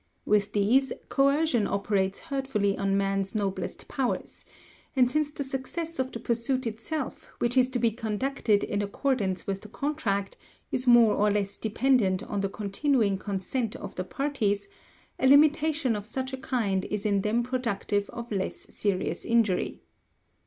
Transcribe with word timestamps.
With 0.25 0.53
these 0.53 0.91
coercion 1.09 1.67
operates 1.67 2.17
hurtfully 2.21 2.75
on 2.75 2.97
man's 2.97 3.35
noblest 3.35 3.87
powers; 3.87 4.45
and 4.95 5.11
since 5.11 5.31
the 5.31 5.43
success 5.43 5.99
of 5.99 6.11
the 6.11 6.19
pursuit 6.19 6.65
itself 6.65 7.25
which 7.37 7.55
is 7.55 7.69
to 7.69 7.77
be 7.77 7.91
conducted 7.91 8.63
in 8.63 8.81
accordance 8.81 9.45
with 9.45 9.61
the 9.61 9.67
contract, 9.69 10.37
is 10.71 10.87
more 10.87 11.13
or 11.13 11.29
less 11.29 11.59
dependent 11.59 12.23
on 12.23 12.41
the 12.41 12.49
continuing 12.49 13.19
consent 13.19 13.75
of 13.75 13.93
the 13.93 14.03
parties, 14.03 14.67
a 15.19 15.27
limitation 15.27 15.95
of 15.95 16.07
such 16.07 16.33
a 16.33 16.37
kind 16.37 16.85
is 16.85 17.05
in 17.05 17.21
them 17.21 17.43
productive 17.43 18.09
of 18.09 18.31
less 18.31 18.55
serious 18.73 19.23
injury. 19.23 19.81